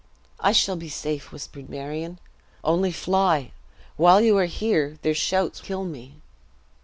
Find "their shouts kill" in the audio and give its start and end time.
5.03-5.85